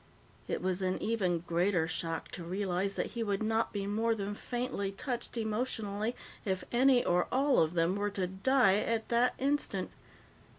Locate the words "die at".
8.25-9.09